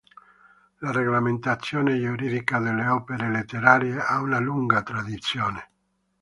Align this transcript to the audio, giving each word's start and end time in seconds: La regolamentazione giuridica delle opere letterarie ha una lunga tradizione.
La 0.79 0.91
regolamentazione 0.91 1.99
giuridica 1.99 2.57
delle 2.57 2.87
opere 2.87 3.29
letterarie 3.29 3.99
ha 4.01 4.19
una 4.19 4.39
lunga 4.39 4.81
tradizione. 4.81 5.69